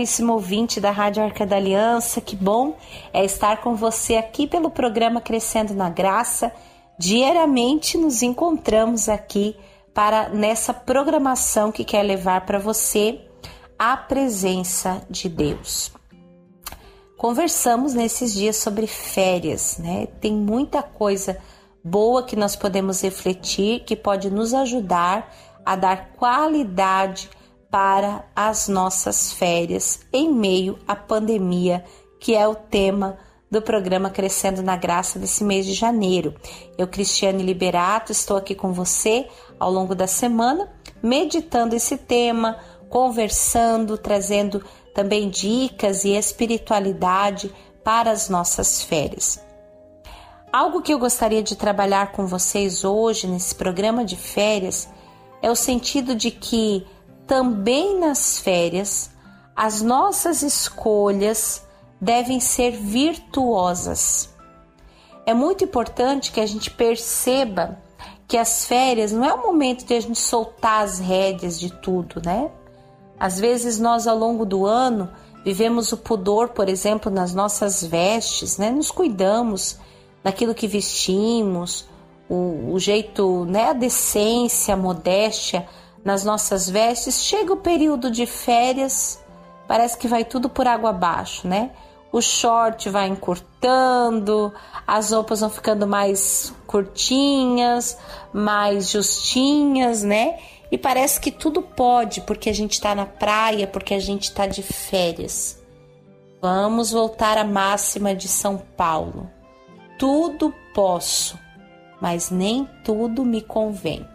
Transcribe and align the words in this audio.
caríssimo 0.00 0.32
ouvinte 0.32 0.80
da 0.80 0.90
Rádio 0.90 1.22
Arca 1.22 1.44
da 1.44 1.56
Aliança, 1.56 2.22
que 2.22 2.34
bom 2.34 2.74
é 3.12 3.22
estar 3.22 3.60
com 3.60 3.74
você 3.74 4.16
aqui 4.16 4.46
pelo 4.46 4.70
programa 4.70 5.20
Crescendo 5.20 5.74
na 5.74 5.90
Graça. 5.90 6.50
Diariamente 6.98 7.98
nos 7.98 8.22
encontramos 8.22 9.10
aqui 9.10 9.54
para 9.92 10.30
nessa 10.30 10.72
programação 10.72 11.70
que 11.70 11.84
quer 11.84 12.02
levar 12.02 12.46
para 12.46 12.58
você 12.58 13.20
a 13.78 13.94
presença 13.94 15.02
de 15.10 15.28
Deus. 15.28 15.92
Conversamos 17.18 17.92
nesses 17.92 18.32
dias 18.32 18.56
sobre 18.56 18.86
férias, 18.86 19.76
né? 19.76 20.06
Tem 20.18 20.32
muita 20.32 20.82
coisa 20.82 21.36
boa 21.84 22.22
que 22.22 22.36
nós 22.36 22.56
podemos 22.56 23.02
refletir 23.02 23.80
que 23.80 23.94
pode 23.94 24.30
nos 24.30 24.54
ajudar 24.54 25.30
a 25.62 25.76
dar 25.76 26.12
qualidade 26.12 27.28
para 27.70 28.24
as 28.34 28.68
nossas 28.68 29.32
férias 29.32 30.00
em 30.12 30.32
meio 30.32 30.78
à 30.86 30.96
pandemia, 30.96 31.84
que 32.18 32.34
é 32.34 32.46
o 32.46 32.54
tema 32.54 33.18
do 33.50 33.60
programa 33.62 34.10
Crescendo 34.10 34.62
na 34.62 34.76
Graça 34.76 35.18
desse 35.18 35.42
mês 35.42 35.66
de 35.66 35.74
janeiro. 35.74 36.34
Eu, 36.78 36.86
Cristiane 36.86 37.42
Liberato, 37.42 38.12
estou 38.12 38.36
aqui 38.36 38.54
com 38.54 38.72
você 38.72 39.26
ao 39.58 39.70
longo 39.70 39.94
da 39.94 40.06
semana, 40.06 40.68
meditando 41.02 41.74
esse 41.74 41.96
tema, 41.96 42.58
conversando, 42.88 43.98
trazendo 43.98 44.64
também 44.94 45.28
dicas 45.28 46.04
e 46.04 46.10
espiritualidade 46.10 47.52
para 47.82 48.10
as 48.10 48.28
nossas 48.28 48.82
férias. 48.82 49.40
Algo 50.52 50.82
que 50.82 50.92
eu 50.92 50.98
gostaria 50.98 51.42
de 51.42 51.54
trabalhar 51.54 52.12
com 52.12 52.26
vocês 52.26 52.84
hoje 52.84 53.26
nesse 53.26 53.54
programa 53.54 54.04
de 54.04 54.16
férias 54.16 54.88
é 55.40 55.50
o 55.50 55.56
sentido 55.56 56.14
de 56.14 56.30
que 56.30 56.84
também 57.30 57.96
nas 57.96 58.40
férias, 58.40 59.08
as 59.54 59.82
nossas 59.82 60.42
escolhas 60.42 61.64
devem 62.00 62.40
ser 62.40 62.72
virtuosas. 62.72 64.34
É 65.24 65.32
muito 65.32 65.62
importante 65.62 66.32
que 66.32 66.40
a 66.40 66.46
gente 66.46 66.72
perceba 66.72 67.78
que 68.26 68.36
as 68.36 68.64
férias 68.64 69.12
não 69.12 69.24
é 69.24 69.32
o 69.32 69.42
momento 69.42 69.84
de 69.84 69.94
a 69.94 70.00
gente 70.00 70.18
soltar 70.18 70.82
as 70.82 70.98
rédeas 70.98 71.60
de 71.60 71.72
tudo, 71.72 72.20
né? 72.20 72.50
Às 73.16 73.38
vezes 73.38 73.78
nós 73.78 74.08
ao 74.08 74.18
longo 74.18 74.44
do 74.44 74.66
ano 74.66 75.08
vivemos 75.44 75.92
o 75.92 75.98
pudor, 75.98 76.48
por 76.48 76.68
exemplo, 76.68 77.12
nas 77.12 77.32
nossas 77.32 77.84
vestes, 77.84 78.58
né? 78.58 78.72
Nos 78.72 78.90
cuidamos 78.90 79.78
daquilo 80.20 80.52
que 80.52 80.66
vestimos, 80.66 81.86
o, 82.28 82.72
o 82.72 82.78
jeito, 82.80 83.44
né? 83.44 83.70
A 83.70 83.72
decência, 83.72 84.74
a 84.74 84.76
modéstia 84.76 85.68
nas 86.04 86.24
nossas 86.24 86.68
vestes, 86.68 87.22
chega 87.22 87.52
o 87.52 87.58
período 87.58 88.10
de 88.10 88.26
férias, 88.26 89.22
parece 89.68 89.96
que 89.96 90.08
vai 90.08 90.24
tudo 90.24 90.48
por 90.48 90.66
água 90.66 90.90
abaixo, 90.90 91.46
né? 91.46 91.70
O 92.12 92.20
short 92.20 92.88
vai 92.88 93.06
encurtando, 93.06 94.52
as 94.86 95.12
roupas 95.12 95.40
vão 95.40 95.50
ficando 95.50 95.86
mais 95.86 96.52
curtinhas, 96.66 97.96
mais 98.32 98.90
justinhas, 98.90 100.02
né? 100.02 100.38
E 100.72 100.78
parece 100.78 101.20
que 101.20 101.30
tudo 101.30 101.62
pode, 101.62 102.20
porque 102.22 102.50
a 102.50 102.54
gente 102.54 102.72
está 102.72 102.94
na 102.94 103.06
praia, 103.06 103.66
porque 103.66 103.94
a 103.94 104.00
gente 104.00 104.24
está 104.24 104.46
de 104.46 104.62
férias. 104.62 105.60
Vamos 106.42 106.90
voltar 106.90 107.36
à 107.38 107.44
máxima 107.44 108.14
de 108.14 108.26
São 108.26 108.56
Paulo. 108.56 109.30
Tudo 109.98 110.54
posso, 110.74 111.38
mas 112.00 112.30
nem 112.30 112.68
tudo 112.82 113.24
me 113.24 113.42
convém 113.42 114.06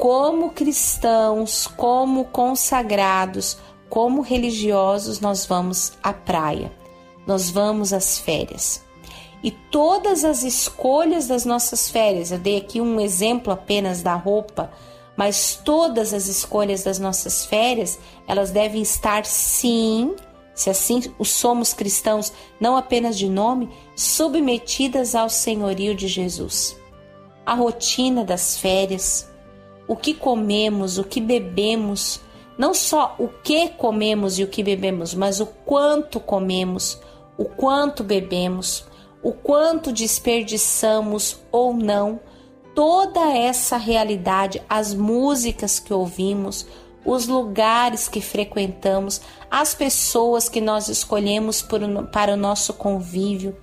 como 0.00 0.48
cristãos, 0.52 1.66
como 1.66 2.24
consagrados, 2.24 3.58
como 3.90 4.22
religiosos, 4.22 5.20
nós 5.20 5.44
vamos 5.44 5.92
à 6.02 6.10
praia, 6.10 6.72
nós 7.26 7.50
vamos 7.50 7.92
às 7.92 8.18
férias. 8.18 8.82
E 9.44 9.50
todas 9.50 10.24
as 10.24 10.42
escolhas 10.42 11.28
das 11.28 11.44
nossas 11.44 11.90
férias, 11.90 12.32
eu 12.32 12.38
dei 12.38 12.56
aqui 12.56 12.80
um 12.80 12.98
exemplo 12.98 13.52
apenas 13.52 14.00
da 14.00 14.14
roupa, 14.14 14.72
mas 15.14 15.60
todas 15.62 16.14
as 16.14 16.28
escolhas 16.28 16.82
das 16.82 16.98
nossas 16.98 17.44
férias, 17.44 17.98
elas 18.26 18.50
devem 18.50 18.80
estar 18.80 19.26
sim, 19.26 20.16
se 20.54 20.70
assim 20.70 21.02
somos 21.22 21.74
cristãos, 21.74 22.32
não 22.58 22.74
apenas 22.74 23.18
de 23.18 23.28
nome, 23.28 23.68
submetidas 23.94 25.14
ao 25.14 25.28
senhorio 25.28 25.94
de 25.94 26.08
Jesus. 26.08 26.74
A 27.44 27.52
rotina 27.52 28.24
das 28.24 28.56
férias, 28.56 29.29
o 29.90 29.96
que 29.96 30.14
comemos, 30.14 30.98
o 30.98 31.02
que 31.02 31.20
bebemos, 31.20 32.20
não 32.56 32.72
só 32.72 33.16
o 33.18 33.26
que 33.26 33.70
comemos 33.70 34.38
e 34.38 34.44
o 34.44 34.46
que 34.46 34.62
bebemos, 34.62 35.14
mas 35.14 35.40
o 35.40 35.46
quanto 35.46 36.20
comemos, 36.20 37.00
o 37.36 37.44
quanto 37.44 38.04
bebemos, 38.04 38.84
o 39.20 39.32
quanto 39.32 39.90
desperdiçamos 39.90 41.40
ou 41.50 41.74
não, 41.74 42.20
toda 42.72 43.36
essa 43.36 43.76
realidade, 43.76 44.62
as 44.68 44.94
músicas 44.94 45.80
que 45.80 45.92
ouvimos, 45.92 46.68
os 47.04 47.26
lugares 47.26 48.06
que 48.06 48.20
frequentamos, 48.20 49.20
as 49.50 49.74
pessoas 49.74 50.48
que 50.48 50.60
nós 50.60 50.88
escolhemos 50.88 51.62
por, 51.62 51.80
para 52.12 52.34
o 52.34 52.36
nosso 52.36 52.74
convívio, 52.74 53.56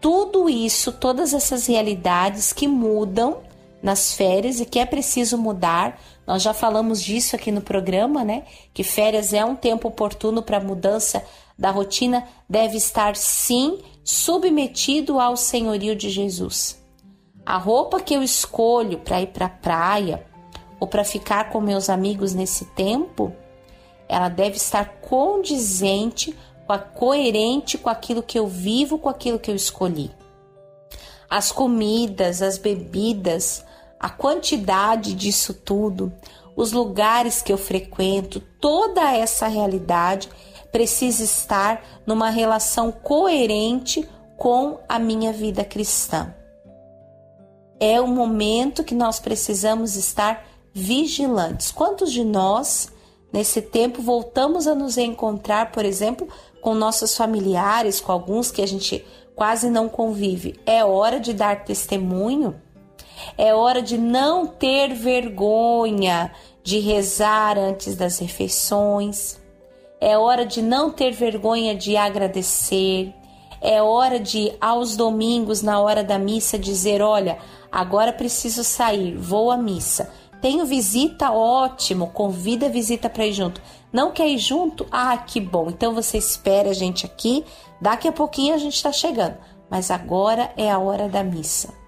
tudo 0.00 0.48
isso, 0.48 0.92
todas 0.92 1.34
essas 1.34 1.66
realidades 1.66 2.52
que 2.52 2.68
mudam 2.68 3.38
nas 3.84 4.14
férias 4.14 4.60
e 4.60 4.64
que 4.64 4.78
é 4.78 4.86
preciso 4.86 5.36
mudar. 5.36 6.00
Nós 6.26 6.42
já 6.42 6.54
falamos 6.54 7.02
disso 7.02 7.36
aqui 7.36 7.52
no 7.52 7.60
programa, 7.60 8.24
né? 8.24 8.44
Que 8.72 8.82
férias 8.82 9.34
é 9.34 9.44
um 9.44 9.54
tempo 9.54 9.88
oportuno 9.88 10.42
para 10.42 10.58
mudança 10.58 11.22
da 11.56 11.70
rotina, 11.70 12.26
deve 12.48 12.78
estar 12.78 13.14
sim 13.14 13.78
submetido 14.02 15.20
ao 15.20 15.36
senhorio 15.36 15.94
de 15.94 16.08
Jesus. 16.08 16.82
A 17.44 17.58
roupa 17.58 18.00
que 18.00 18.14
eu 18.14 18.22
escolho 18.22 19.00
para 19.00 19.20
ir 19.20 19.26
para 19.26 19.46
a 19.46 19.50
praia 19.50 20.24
ou 20.80 20.88
para 20.88 21.04
ficar 21.04 21.50
com 21.50 21.60
meus 21.60 21.90
amigos 21.90 22.32
nesse 22.32 22.64
tempo, 22.64 23.34
ela 24.08 24.30
deve 24.30 24.56
estar 24.56 24.94
condizente, 25.02 26.34
coerente 26.94 27.76
com 27.76 27.90
aquilo 27.90 28.22
que 28.22 28.38
eu 28.38 28.46
vivo, 28.46 28.98
com 28.98 29.10
aquilo 29.10 29.38
que 29.38 29.50
eu 29.50 29.54
escolhi. 29.54 30.10
As 31.28 31.52
comidas, 31.52 32.40
as 32.40 32.56
bebidas, 32.56 33.62
a 34.04 34.10
quantidade 34.10 35.14
disso 35.14 35.54
tudo, 35.54 36.12
os 36.54 36.72
lugares 36.72 37.40
que 37.40 37.50
eu 37.50 37.56
frequento, 37.56 38.38
toda 38.60 39.00
essa 39.16 39.46
realidade 39.46 40.28
precisa 40.70 41.24
estar 41.24 41.82
numa 42.06 42.28
relação 42.28 42.92
coerente 42.92 44.06
com 44.36 44.78
a 44.86 44.98
minha 44.98 45.32
vida 45.32 45.64
cristã. 45.64 46.34
É 47.80 47.98
o 47.98 48.06
momento 48.06 48.84
que 48.84 48.94
nós 48.94 49.18
precisamos 49.18 49.96
estar 49.96 50.44
vigilantes. 50.74 51.72
Quantos 51.72 52.12
de 52.12 52.24
nós, 52.24 52.92
nesse 53.32 53.62
tempo, 53.62 54.02
voltamos 54.02 54.66
a 54.66 54.74
nos 54.74 54.98
encontrar, 54.98 55.72
por 55.72 55.82
exemplo, 55.86 56.28
com 56.60 56.74
nossos 56.74 57.16
familiares, 57.16 58.02
com 58.02 58.12
alguns 58.12 58.50
que 58.50 58.60
a 58.60 58.68
gente 58.68 59.02
quase 59.34 59.70
não 59.70 59.88
convive? 59.88 60.60
É 60.66 60.84
hora 60.84 61.18
de 61.18 61.32
dar 61.32 61.64
testemunho 61.64 62.62
é 63.36 63.54
hora 63.54 63.82
de 63.82 63.98
não 63.98 64.46
ter 64.46 64.94
vergonha 64.94 66.30
de 66.62 66.78
rezar 66.78 67.58
antes 67.58 67.94
das 67.94 68.18
refeições. 68.18 69.38
É 70.00 70.16
hora 70.18 70.44
de 70.44 70.62
não 70.62 70.90
ter 70.90 71.12
vergonha 71.12 71.74
de 71.74 71.96
agradecer. 71.96 73.12
É 73.60 73.82
hora 73.82 74.18
de, 74.20 74.52
aos 74.60 74.96
domingos, 74.96 75.62
na 75.62 75.80
hora 75.80 76.04
da 76.04 76.18
missa, 76.18 76.58
dizer: 76.58 77.02
Olha, 77.02 77.38
agora 77.70 78.12
preciso 78.12 78.62
sair, 78.62 79.16
vou 79.16 79.50
à 79.50 79.56
missa. 79.56 80.12
Tenho 80.40 80.66
visita, 80.66 81.30
ótimo, 81.30 82.08
convida 82.08 82.66
a 82.66 82.68
visita 82.68 83.08
para 83.08 83.26
ir 83.26 83.32
junto. 83.32 83.62
Não 83.90 84.12
quer 84.12 84.28
ir 84.28 84.36
junto? 84.36 84.86
Ah, 84.90 85.16
que 85.16 85.40
bom. 85.40 85.68
Então 85.70 85.94
você 85.94 86.18
espera 86.18 86.70
a 86.70 86.74
gente 86.74 87.06
aqui, 87.06 87.44
daqui 87.80 88.08
a 88.08 88.12
pouquinho 88.12 88.54
a 88.54 88.58
gente 88.58 88.74
está 88.74 88.92
chegando. 88.92 89.36
Mas 89.70 89.90
agora 89.90 90.52
é 90.56 90.70
a 90.70 90.78
hora 90.78 91.08
da 91.08 91.24
missa 91.24 91.83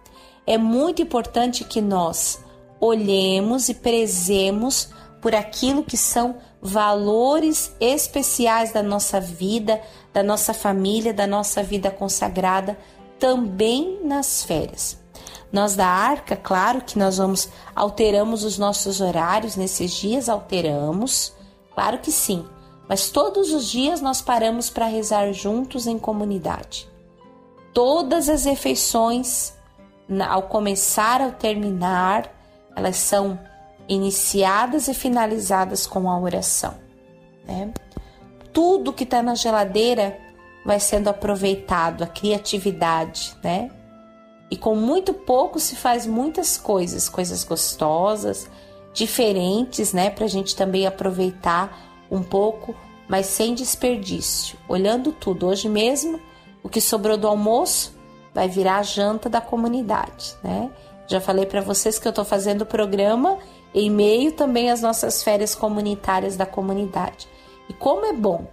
é 0.47 0.57
muito 0.57 1.03
importante 1.03 1.65
que 1.65 1.81
nós 1.81 2.45
olhemos 2.81 3.69
e 3.69 3.75
prezemos 3.75 4.91
por 5.21 5.35
aquilo 5.35 5.83
que 5.83 5.97
são 5.97 6.37
valores 6.63 7.75
especiais 7.81 8.73
da 8.73 8.83
nossa 8.83 9.21
vida, 9.21 9.81
da 10.13 10.23
nossa 10.23 10.55
família, 10.55 11.13
da 11.13 11.27
nossa 11.27 11.63
vida 11.63 11.91
consagrada, 11.91 12.79
também 13.19 14.01
nas 14.05 14.45
férias. 14.45 14.99
Nós 15.53 15.75
da 15.75 15.87
Arca, 15.87 16.37
claro 16.37 16.83
que 16.83 16.99
nós 16.99 17.17
vamos 17.19 17.49
alteramos 17.75 18.45
os 18.45 18.59
nossos 18.59 19.01
horários 19.01 19.57
nesses 19.57 19.93
dias, 19.93 20.29
alteramos, 20.29 21.33
claro 21.75 21.99
que 21.99 22.13
sim, 22.13 22.45
mas 22.89 23.11
todos 23.11 23.53
os 23.53 23.69
dias 23.69 24.01
nós 24.01 24.21
paramos 24.21 24.71
para 24.71 24.87
rezar 24.87 25.33
juntos 25.33 25.87
em 25.87 25.99
comunidade. 25.99 26.89
Todas 27.73 28.29
as 28.29 28.45
refeições 28.45 29.56
ao 30.29 30.43
começar 30.43 31.21
ao 31.21 31.33
terminar, 31.33 32.31
elas 32.75 32.97
são 32.97 33.39
iniciadas 33.89 34.89
e 34.89 34.95
finalizadas 34.95 35.87
com 35.87 36.11
a 36.11 36.19
oração. 36.19 36.75
Né? 37.47 37.73
tudo 38.57 38.91
que 38.91 39.05
está 39.05 39.23
na 39.23 39.35
geladeira 39.35 40.19
vai 40.65 40.81
sendo 40.81 41.09
aproveitado, 41.09 42.03
a 42.03 42.07
criatividade, 42.07 43.37
né? 43.45 43.71
E 44.51 44.57
com 44.57 44.75
muito 44.75 45.13
pouco 45.13 45.61
se 45.61 45.77
faz 45.77 46.07
muitas 46.07 46.57
coisas, 46.57 47.07
coisas 47.07 47.45
gostosas, 47.45 48.49
diferentes, 48.95 49.93
né? 49.93 50.09
Para 50.09 50.25
a 50.25 50.29
gente 50.29 50.57
também 50.57 50.87
aproveitar 50.87 52.07
um 52.11 52.23
pouco, 52.23 52.75
mas 53.07 53.27
sem 53.27 53.55
desperdício. 53.55 54.57
Olhando 54.67 55.13
tudo, 55.13 55.49
hoje 55.49 55.69
mesmo, 55.69 56.19
o 56.63 56.69
que 56.71 56.81
sobrou 56.81 57.19
do 57.19 57.29
almoço 57.29 57.95
vai 58.37 58.51
virar 58.51 58.77
a 58.77 58.83
janta 58.83 59.31
da 59.31 59.41
comunidade, 59.41 60.37
né? 60.45 60.71
Já 61.07 61.23
falei 61.23 61.47
para 61.47 61.63
vocês 61.63 61.99
que 61.99 62.07
eu 62.07 62.11
estou 62.11 62.25
fazendo 62.25 62.63
o 62.63 62.67
programa 62.67 63.39
em 63.75 63.91
meio 63.91 64.33
também 64.33 64.71
às 64.71 64.83
nossas 64.83 65.23
férias 65.23 65.55
comunitárias 65.55 66.37
da 66.37 66.45
comunidade. 66.45 67.27
E 67.67 67.73
como 67.73 68.05
é 68.05 68.13
bom 68.13 68.47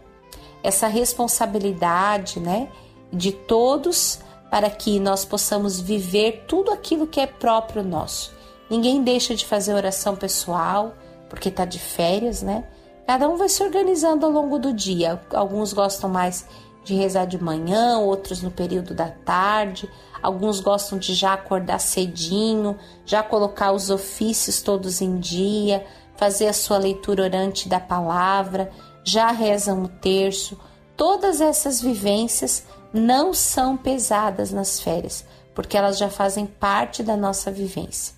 essa 0.64 0.88
responsabilidade, 0.88 2.40
né, 2.40 2.70
de 3.12 3.34
todos 3.34 4.22
para 4.50 4.70
que 4.70 5.02
nós 5.02 5.26
possamos 5.26 5.82
viver 5.82 6.46
tudo 6.48 6.72
aquilo 6.72 7.06
que 7.06 7.20
é 7.20 7.28
próprio 7.28 7.84
nosso. 7.84 8.34
Ninguém 8.70 9.04
deixa 9.04 9.36
de 9.36 9.46
fazer 9.46 9.74
oração 9.74 10.16
pessoal 10.16 10.94
porque 11.30 11.50
está 11.50 11.66
de 11.66 11.80
férias, 11.80 12.42
né? 12.42 12.64
Cada 13.06 13.28
um 13.28 13.36
vai 13.36 13.50
se 13.50 13.62
organizando 13.62 14.26
ao 14.26 14.32
longo 14.32 14.58
do 14.58 14.72
dia. 14.72 15.20
Alguns 15.34 15.74
gostam 15.74 16.10
mais 16.10 16.46
de 16.84 16.94
rezar 16.94 17.26
de 17.26 17.42
manhã, 17.42 18.00
outros 18.00 18.42
no 18.42 18.52
período 18.52 18.94
da 18.94 19.10
tarde. 19.10 19.90
Alguns 20.22 20.60
gostam 20.60 20.98
de 20.98 21.14
já 21.14 21.34
acordar 21.34 21.80
cedinho, 21.80 22.78
já 23.06 23.22
colocar 23.24 23.72
os 23.72 23.90
ofícios 23.90 24.62
todos 24.62 25.02
em 25.02 25.20
dia, 25.20 25.86
fazer 26.16 26.48
a 26.48 26.54
sua 26.54 26.78
leitura 26.78 27.24
orante 27.24 27.68
da 27.68 27.80
palavra, 27.80 28.72
já 29.04 29.32
rezam 29.32 29.84
o 29.84 29.88
terço. 29.88 30.58
Todas 30.96 31.42
essas 31.42 31.82
vivências 31.82 32.66
não 32.94 33.34
são 33.34 33.76
pesadas 33.76 34.52
nas 34.52 34.80
férias, 34.80 35.26
porque 35.56 35.76
elas 35.76 35.98
já 35.98 36.10
fazem 36.10 36.46
parte 36.46 37.02
da 37.02 37.18
nossa 37.18 37.52
vivência. 37.52 38.16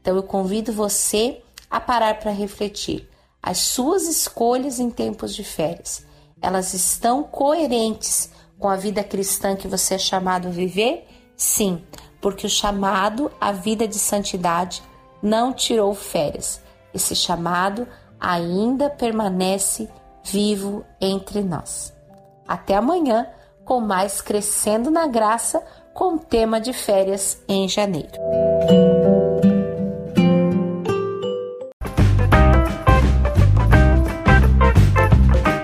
Então 0.00 0.16
eu 0.16 0.22
convido 0.22 0.72
você 0.72 1.42
a 1.70 1.80
parar 1.80 2.18
para 2.18 2.30
refletir. 2.30 3.08
As 3.42 3.58
suas 3.58 4.04
escolhas 4.04 4.80
em 4.80 4.90
tempos 4.90 5.34
de 5.34 5.44
férias, 5.44 6.06
elas 6.44 6.74
estão 6.74 7.22
coerentes 7.22 8.30
com 8.58 8.68
a 8.68 8.76
vida 8.76 9.02
cristã 9.02 9.56
que 9.56 9.66
você 9.66 9.94
é 9.94 9.98
chamado 9.98 10.48
a 10.48 10.50
viver? 10.50 11.08
Sim, 11.36 11.82
porque 12.20 12.46
o 12.46 12.50
chamado 12.50 13.30
à 13.40 13.50
vida 13.50 13.88
de 13.88 13.98
santidade 13.98 14.82
não 15.22 15.52
tirou 15.52 15.94
férias. 15.94 16.60
Esse 16.92 17.16
chamado 17.16 17.88
ainda 18.20 18.88
permanece 18.90 19.88
vivo 20.22 20.84
entre 21.00 21.42
nós. 21.42 21.92
Até 22.46 22.76
amanhã 22.76 23.26
com 23.64 23.80
mais 23.80 24.20
Crescendo 24.20 24.90
na 24.90 25.06
Graça 25.06 25.62
com 25.94 26.18
tema 26.18 26.60
de 26.60 26.72
férias 26.72 27.42
em 27.48 27.68
janeiro. 27.68 28.12